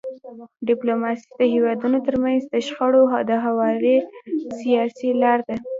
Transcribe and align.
ډيپلوماسي 0.67 1.27
د 1.39 1.41
هیوادونو 1.53 1.97
ترمنځ 2.07 2.41
د 2.53 2.55
شخړو 2.67 3.01
د 3.29 3.31
هواري 3.45 3.97
سیاسي 4.59 5.09
لار 5.21 5.39
ده. 5.47 5.55